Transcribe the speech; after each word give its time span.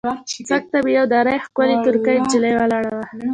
څنګ 0.47 0.63
ته 0.71 0.77
مې 0.85 0.91
یوه 0.97 1.05
نرۍ 1.11 1.37
ښکلې 1.45 1.75
ترکۍ 1.83 2.17
نجلۍ 2.23 2.53
ولاړه 2.57 2.91
وه. 2.97 3.05